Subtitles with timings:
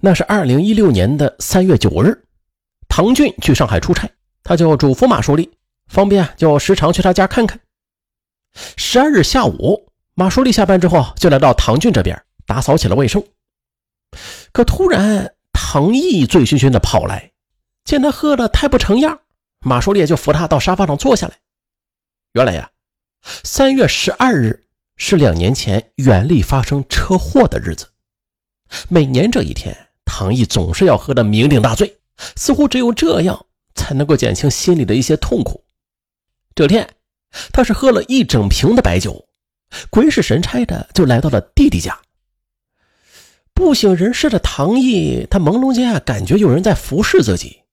[0.00, 2.24] 那是二零一六年的三月九日，
[2.88, 4.08] 唐俊去上海出差，
[4.42, 5.50] 他就嘱咐马书立，
[5.88, 7.58] 方便就时常去他家看看。
[8.76, 13.22] 十二日下午，马书立下班之后就来到唐俊这边打扫起了卫生。
[14.52, 17.32] 可突然，唐毅醉醺醺的跑来，
[17.84, 19.20] 见他喝的太不成样，
[19.60, 21.34] 马书立就扶他到沙发上坐下来。
[22.32, 22.70] 原来呀，
[23.44, 24.64] 三月十二日
[24.96, 27.88] 是两年前袁丽发生车祸的日子。
[28.88, 29.85] 每年这一天，
[30.18, 31.94] 唐毅总是要喝得酩酊大醉，
[32.36, 33.44] 似乎只有这样
[33.74, 35.62] 才能够减轻心里的一些痛苦。
[36.54, 36.88] 这天，
[37.52, 39.28] 他是喝了一整瓶的白酒，
[39.90, 42.00] 鬼使神差的就来到了弟弟家。
[43.52, 47.64] 不省人事的唐毅，他朦胧间啊，感觉有人在服侍自己，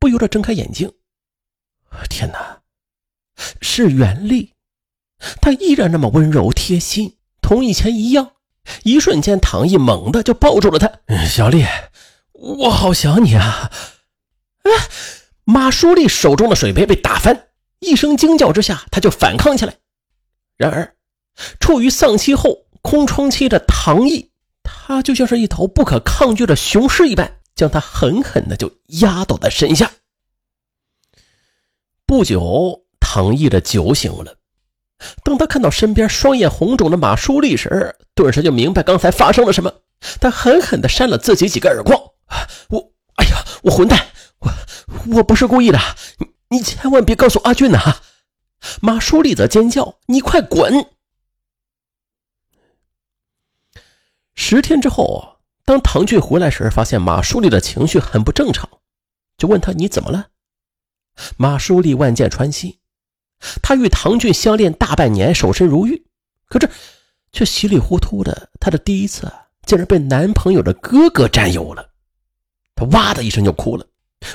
[0.00, 0.92] 不由得睁开眼睛。
[2.10, 2.62] 天哪，
[3.60, 4.52] 是袁丽！
[5.40, 8.32] 她依然那么温柔贴心，同以前一样。
[8.82, 10.90] 一瞬间，唐毅猛地就抱住了他。
[11.26, 11.64] 小丽，
[12.32, 13.70] 我好想你啊！
[14.62, 14.70] 哎，
[15.44, 19.76] 马书丽手中的水杯被打翻，一声惊叫之下，他就反抗起来。
[20.56, 20.94] 然而，
[21.60, 24.30] 处于丧妻后空窗期的唐毅，
[24.62, 29.90] 他就像是一头不可抗拒的雄狮一般，将他狠狠的就压倒在身下。
[32.06, 34.35] 不久，唐毅的酒醒了。
[35.22, 39.72] 当他看到身边双眼红肿的马书立时，顿时就明白刚才发生了什么。
[40.20, 41.98] 他狠狠地扇了自己几个耳光。
[42.68, 44.06] 我，哎呀，我混蛋！
[44.38, 44.52] 我，
[45.16, 45.78] 我不是故意的。
[46.18, 47.98] 你，你千万别告诉阿俊呐！
[48.80, 50.86] 马书立则尖叫：“你快滚！”
[54.34, 58.68] 十天之后，当唐俊回来时，发现马书立的情绪很不正常，
[59.38, 60.28] 就问他：“你怎么了？”
[61.38, 62.78] 马书立万箭穿心。
[63.62, 66.06] 他与唐俊相恋大半年，守身如玉，
[66.48, 66.68] 可这
[67.32, 69.30] 却稀里糊涂的，他的第一次
[69.64, 71.90] 竟然被男朋友的哥哥占有了。
[72.74, 73.86] 他哇的一声就哭了，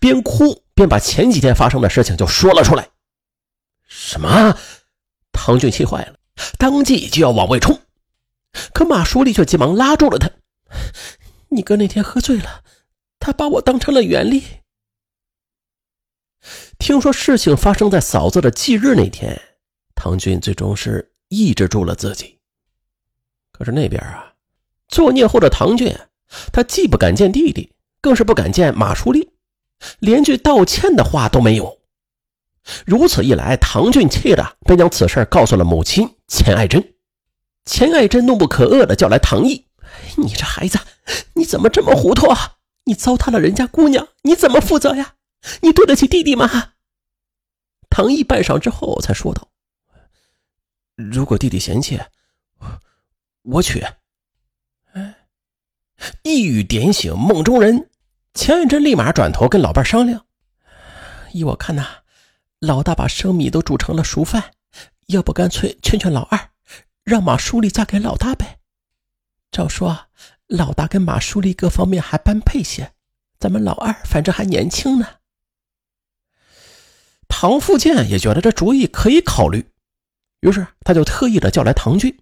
[0.00, 2.88] 边哭边把前几天发生的事情就说了出来。
[3.86, 4.56] 什么？
[5.32, 6.14] 唐俊气坏了，
[6.58, 7.78] 当即就要往外冲，
[8.72, 10.30] 可马书立却急忙拉住了他
[11.50, 12.62] ：“你哥那天喝醉了，
[13.18, 14.42] 他把我当成了袁丽。”
[16.78, 19.40] 听说事情发生在嫂子的忌日那天，
[19.94, 22.38] 唐骏最终是抑制住了自己。
[23.52, 24.34] 可是那边啊，
[24.88, 25.96] 作孽后的唐骏，
[26.52, 29.30] 他既不敢见弟弟，更是不敢见马书立，
[30.00, 31.78] 连句道歉的话都没有。
[32.84, 36.94] 如此一来，唐俊气的便将此事告诉了母亲钱爱珍。
[37.64, 39.66] 钱爱珍怒不可遏的叫来唐毅
[40.16, 40.78] ：“你这孩子，
[41.34, 42.56] 你怎么这么糊涂啊？
[42.84, 45.14] 你糟蹋了人家姑娘，你怎么负责呀？”
[45.62, 46.72] 你对得起弟弟吗？
[47.90, 49.48] 唐毅半晌之后才说道
[50.96, 52.00] ：“如果弟弟嫌弃，
[53.42, 53.84] 我娶。”
[54.94, 55.28] 哎，
[56.22, 57.88] 一语点醒梦中人，
[58.34, 60.26] 钱爱珍立马转头跟老伴商量
[61.32, 62.02] ：“依我看呐，
[62.58, 64.54] 老大把生米都煮成了熟饭，
[65.06, 66.50] 要不干脆劝劝老二，
[67.04, 68.58] 让马书立嫁给老大呗？
[69.52, 70.06] 照说
[70.48, 72.92] 老大跟马书立各方面还般配些，
[73.38, 75.06] 咱们老二反正还年轻呢。”
[77.44, 79.68] 唐富建也觉得这主意可以考虑，
[80.40, 82.18] 于是他就特意的叫来唐俊。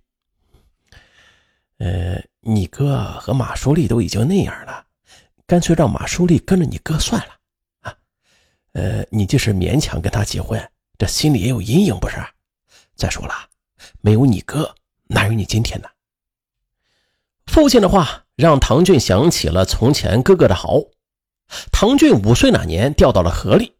[1.78, 4.84] 呃，你哥和马书立都已经那样了，
[5.46, 7.36] 干脆让马书立跟着你哥算了
[7.82, 7.94] 啊。
[8.72, 10.60] 呃，你即使勉强跟他结婚，
[10.98, 12.16] 这心里也有阴影不是？
[12.96, 13.32] 再说了，
[14.00, 14.74] 没有你哥，
[15.06, 15.88] 哪有你今天呢？
[17.46, 20.80] 父亲的话让唐俊想起了从前哥哥的好。
[21.70, 23.76] 唐俊五岁那年掉到了河里。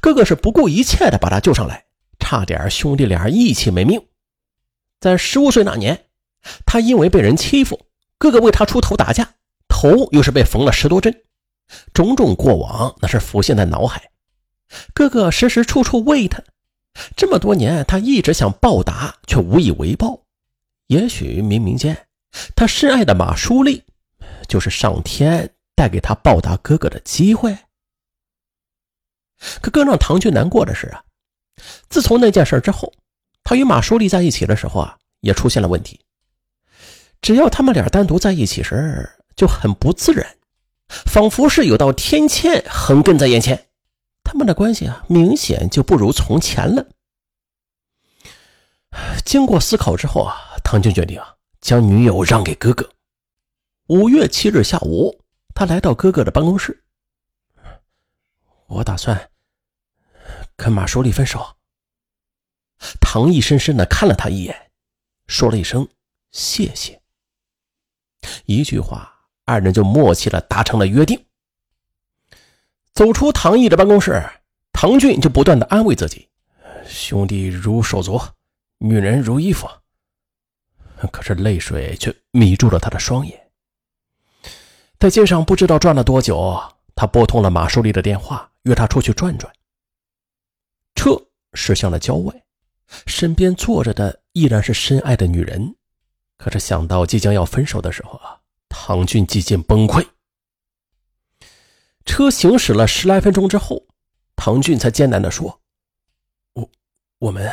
[0.00, 1.84] 哥哥是不顾一切的把他救上来，
[2.18, 4.00] 差点兄弟俩一起没命。
[5.00, 6.04] 在十五岁那年，
[6.64, 7.86] 他因为被人欺负，
[8.18, 9.34] 哥哥为他出头打架，
[9.68, 11.22] 头又是被缝了十多针，
[11.92, 14.10] 种种过往那是浮现在脑海。
[14.94, 16.42] 哥哥时时处处喂他，
[17.16, 20.20] 这么多年他一直想报答，却无以为报。
[20.86, 22.06] 也许冥冥间，
[22.54, 23.82] 他深爱的马书立，
[24.46, 27.56] 就是上天带给他报答哥哥的机会。
[29.60, 31.02] 可更让唐俊难过的是啊，
[31.88, 32.92] 自从那件事之后，
[33.44, 36.00] 他与马书丽在一起的时候啊，也出现了问题。
[37.20, 40.36] 只要他们俩单独在一起时，就很不自然，
[40.88, 43.68] 仿佛是有道天堑横亘在眼前。
[44.24, 46.86] 他们的关系啊，明显就不如从前了。
[49.24, 52.88] 经过思考之后啊，唐俊决定啊，将女友让给哥哥。
[53.88, 55.20] 五月七日下午，
[55.54, 56.82] 他来到哥哥的办公室，
[58.66, 59.28] 我打算。
[60.62, 61.56] 跟马书立分手。
[63.00, 64.70] 唐毅深深的看了他一眼，
[65.26, 65.88] 说了一声
[66.30, 67.02] “谢谢”。
[68.46, 69.12] 一句话
[69.44, 71.20] 二人就默契的达成了约定。
[72.94, 74.22] 走出唐毅的办公室，
[74.72, 76.28] 唐俊就不断的安慰自己
[76.86, 78.20] ：“兄弟如手足，
[78.78, 79.68] 女人如衣服。”
[81.10, 83.50] 可是泪水却迷住了他的双眼。
[85.00, 86.62] 在街上不知道转了多久，
[86.94, 89.52] 他拨通了马淑丽的电话，约她出去转转。
[91.54, 92.44] 驶向了郊外，
[93.06, 95.76] 身边坐着的依然是深爱的女人。
[96.36, 100.06] 可是想到即将要分手的时候啊，唐俊几近崩溃。
[102.04, 103.86] 车行驶了十来分钟之后，
[104.34, 105.60] 唐俊才艰难地说
[106.54, 106.70] ：“我，
[107.18, 107.48] 我们，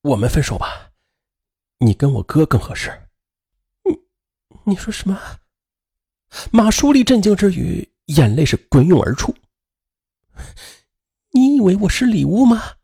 [0.00, 0.90] 我们分手吧。
[1.80, 3.08] 你跟我哥更合适。”
[3.84, 3.98] 你，
[4.64, 5.20] 你说什么？
[6.50, 9.34] 马淑丽震惊之余，眼泪是滚涌而出。
[11.38, 12.74] 你以为我是礼物吗？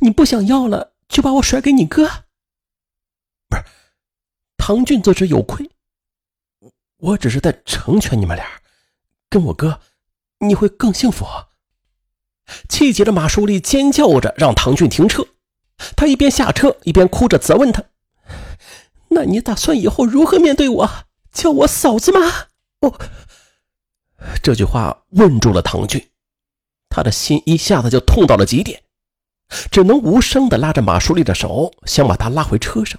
[0.00, 2.06] 你不想要了，就把我甩给你哥？
[3.48, 3.64] 不是，
[4.58, 5.70] 唐俊自知有亏。
[6.98, 8.60] 我只是在成全你们俩，
[9.30, 9.80] 跟我哥，
[10.40, 11.24] 你会更幸福。
[12.68, 15.26] 气急的马淑丽尖叫着让唐俊停车，
[15.96, 17.84] 他一边下车一边哭着责问他
[19.08, 20.90] ：“那你打算以后如何面对我？
[21.32, 22.20] 叫我嫂子吗？”
[22.82, 23.00] 我
[24.42, 26.10] 这句话问住了唐俊，
[26.88, 28.82] 他的心一下子就痛到了极点，
[29.70, 32.98] 只能无声的拉着马淑丽的手，想把她拉回车上。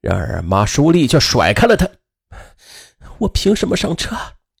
[0.00, 1.88] 然而马淑丽却甩开了他。
[3.18, 4.16] 我凭什么上车？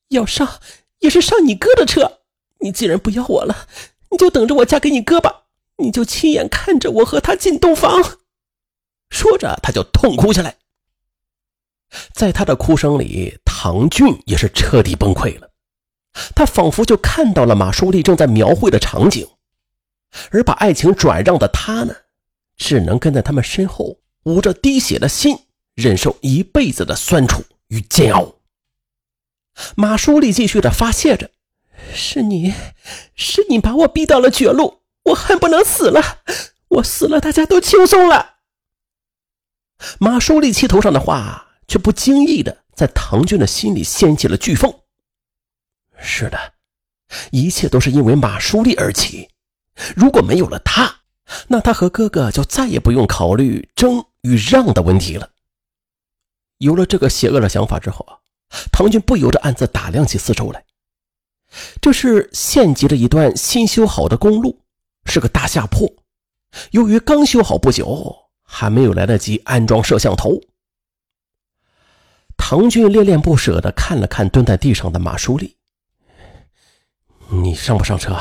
[0.08, 0.60] 要上
[0.98, 2.18] 也是上你哥的车。
[2.60, 3.68] 你既然不要我了，
[4.10, 5.44] 你就等着我嫁给你哥吧。
[5.78, 8.18] 你就亲眼看着我和他进洞房。
[9.08, 10.56] 说着，他就痛哭起来。
[12.12, 15.49] 在他的哭声里，唐俊也是彻底崩溃了。
[16.34, 19.28] 他仿佛就看到了马淑丽正在描绘的场景，
[20.30, 21.94] 而把爱情转让的他呢，
[22.56, 25.38] 只能跟在他们身后，捂着滴血的心，
[25.74, 28.34] 忍受一辈子的酸楚与煎熬。
[29.76, 31.30] 马淑丽继续的发泄着
[31.94, 32.54] ：“是你，
[33.14, 36.22] 是你把我逼到了绝路，我恨不能死了。
[36.68, 38.36] 我死了，大家都轻松了。”
[39.98, 44.79] 马淑丽气头上的话，却不经意的在唐骏的心里掀起了飓风。
[46.20, 46.38] 是的，
[47.30, 49.30] 一切都是因为马淑丽而起。
[49.96, 50.94] 如果没有了他，
[51.48, 55.30] 那他和哥哥就再也不用考虑争与让的问题了。
[56.58, 58.20] 有了这个邪恶的想法之后啊。
[58.72, 60.64] 唐俊不由得暗自打量起四周来。
[61.80, 64.60] 这是县级的一段新修好的公路，
[65.04, 65.88] 是个大下坡。
[66.72, 68.12] 由于刚修好不久，
[68.42, 70.40] 还没有来得及安装摄像头。
[72.36, 75.56] 唐俊恋恋不舍地看了看蹲在地上的马淑丽
[77.30, 78.16] ：“你上不上车？”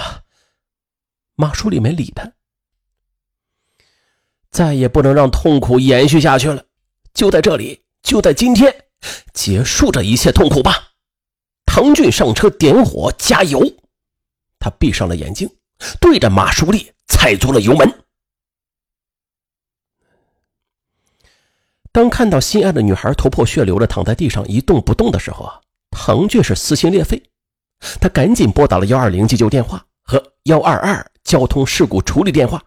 [1.35, 2.31] 马淑丽没理他。
[4.51, 6.65] 再也不能让痛苦延续下去了，
[7.13, 8.85] 就在这里，就在今天。
[9.33, 10.89] 结束这一切痛苦吧！
[11.65, 13.61] 唐俊上车点火加油，
[14.59, 15.49] 他闭上了眼睛，
[16.01, 18.03] 对着马淑丽踩足了油门。
[21.93, 27.23] 当看到心爱的女孩头破血流的躺在地上一动不动的时候啊，唐俊是撕心裂肺，
[27.99, 32.63] 他赶紧拨打了幺二零急救电话和幺二二交通事故处理电话。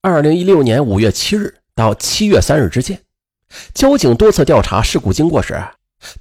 [0.00, 3.00] 二零一六年五月七日到七月三日之间。
[3.74, 5.60] 交警多次调查事故经过时，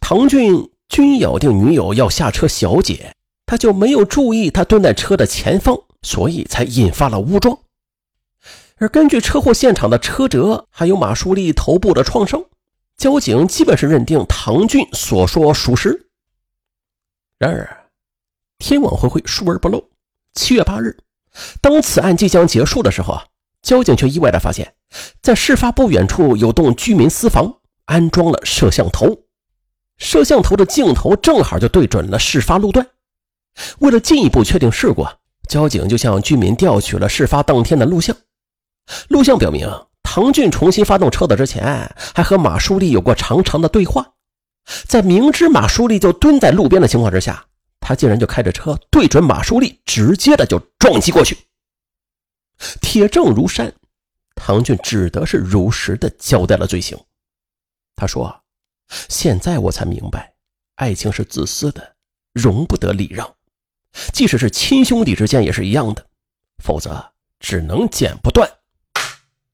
[0.02, 3.16] 唐俊均咬定女友要下车小解，
[3.46, 7.58] 他就没有注意他蹲在车的前方，所以才引发了误撞。
[8.78, 12.44] 而根据车祸现场的车辙，还有马淑丽头部的创伤，
[12.98, 16.09] 交警基本是认定唐俊所说属实。
[17.40, 17.86] 然而，
[18.58, 19.82] 天网恢恢，疏而不漏。
[20.34, 20.98] 七月八日，
[21.62, 23.26] 当此案即将结束的时候啊。
[23.62, 24.74] 交警却意外的发现，
[25.22, 29.24] 在事发不远处有栋居民私房，安装了摄像头。
[29.98, 32.88] 摄像头的镜头正好就对准了事发路段。
[33.80, 35.06] 为了进一步确定事故，
[35.50, 38.16] 交警就向居民调取了事发当天的录像。
[39.10, 39.70] 录像表明，
[40.04, 44.14] 唐俊重新发动车子之前，还和马淑丽有过长长的对话。
[44.88, 47.46] 在明知马淑丽就蹲在路边的情况之下，
[47.80, 51.38] 他竟然就开着车对准马淑丽，直接的就撞击过去。
[52.82, 53.74] 铁证如山，
[54.36, 57.00] 唐俊只得是如实的交代了罪行。
[57.96, 58.44] 他说
[59.10, 60.34] ：“现在我才明白，
[60.76, 61.96] 爱情是自私的，
[62.34, 63.36] 容不得礼让，
[64.14, 66.06] 即使是亲兄弟之间也是一样的，
[66.64, 68.50] 否则只能剪不断，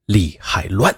[0.08, 0.94] 理还乱。”